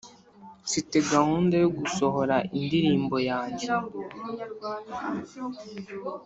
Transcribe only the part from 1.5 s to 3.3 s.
yo gusohora indirimbo